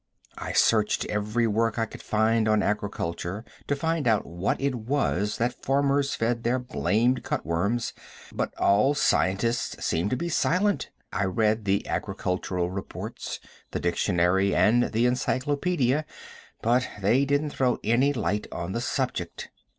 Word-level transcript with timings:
I 0.39 0.53
searched 0.53 1.05
every 1.05 1.45
work 1.45 1.77
I 1.77 1.85
could 1.85 2.01
find 2.01 2.47
on 2.47 2.63
agriculture 2.63 3.45
to 3.67 3.75
find 3.75 4.07
out 4.07 4.25
what 4.25 4.59
it 4.59 4.73
was 4.73 5.37
that 5.37 5.63
farmers 5.63 6.15
fed 6.15 6.41
their 6.41 6.57
blamed 6.57 7.21
cut 7.23 7.45
worms, 7.45 7.93
but 8.33 8.51
all 8.57 8.95
scientists 8.95 9.85
seemed 9.85 10.09
to 10.09 10.15
be 10.15 10.27
silent. 10.27 10.89
I 11.13 11.25
read 11.25 11.65
the 11.65 11.87
agricultural 11.87 12.71
reports, 12.71 13.39
the 13.69 13.79
dictionary, 13.79 14.55
and 14.55 14.91
the 14.91 15.05
encyclopedia, 15.05 16.05
but 16.63 16.89
they 16.99 17.23
didn't 17.23 17.51
throw 17.51 17.77
any 17.83 18.11
light 18.11 18.47
on 18.51 18.71
the 18.71 18.81
subject. 18.81 19.51